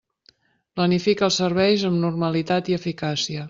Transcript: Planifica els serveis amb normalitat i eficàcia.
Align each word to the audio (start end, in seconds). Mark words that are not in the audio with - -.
Planifica 0.79 1.27
els 1.29 1.37
serveis 1.43 1.87
amb 1.91 2.03
normalitat 2.07 2.73
i 2.75 2.81
eficàcia. 2.83 3.39